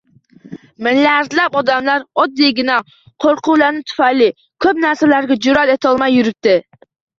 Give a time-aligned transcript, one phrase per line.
[0.85, 2.79] Milliardlab odamlar oddiygina
[3.27, 4.33] qo’rquvlari tufayli
[4.67, 6.59] ko’p narsalarga jur’at etolmay yuribdi